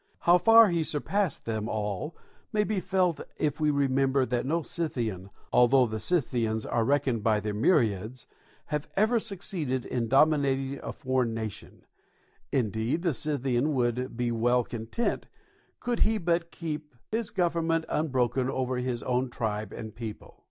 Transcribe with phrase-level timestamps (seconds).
[0.21, 2.17] How far he surpassed them all
[2.51, 7.39] may be felt if we remember that no Scythian, although the Scythians are reckoned by
[7.39, 8.25] their myriads,
[8.65, 11.85] has ever succeeded in dominating a foreign nation;
[12.51, 15.27] indeed the Scythian would be well content
[15.79, 20.39] could he but keep his government unbroken over his own tribe and people.